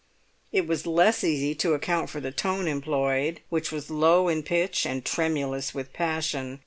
It 0.51 0.65
was 0.65 0.87
less 0.87 1.23
easy 1.23 1.53
to 1.53 1.75
account 1.75 2.09
for 2.09 2.19
the 2.19 2.31
tone 2.31 2.67
employed, 2.67 3.41
which 3.49 3.71
was 3.71 3.91
low 3.91 4.29
in 4.29 4.41
pitch 4.41 4.83
and 4.83 5.05
tremulous 5.05 5.75
with 5.75 5.93
passion. 5.93 6.59